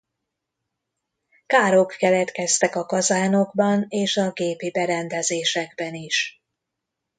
[1.45, 6.41] Károk keletkeztek a kazánokban és a gépi berendezésekben is.